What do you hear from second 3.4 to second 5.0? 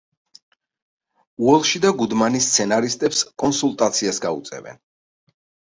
კონსულტაციას გაუწევენ.